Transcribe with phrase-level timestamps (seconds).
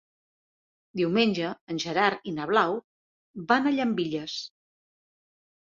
[1.01, 2.79] Diumenge en Gerard i na Blau
[3.55, 4.43] van a Llambilles.